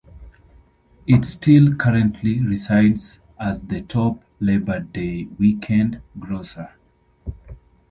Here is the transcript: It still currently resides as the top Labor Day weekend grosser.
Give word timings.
It 1.05 1.25
still 1.25 1.75
currently 1.75 2.41
resides 2.41 3.19
as 3.39 3.61
the 3.61 3.83
top 3.83 4.23
Labor 4.39 4.79
Day 4.79 5.25
weekend 5.37 6.01
grosser. 6.17 6.73